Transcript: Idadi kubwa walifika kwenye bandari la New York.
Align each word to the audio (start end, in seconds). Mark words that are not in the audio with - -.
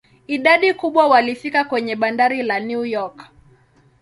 Idadi 0.27 0.73
kubwa 0.73 1.07
walifika 1.07 1.63
kwenye 1.63 1.95
bandari 1.95 2.43
la 2.43 2.59
New 2.59 2.85
York. 2.85 3.23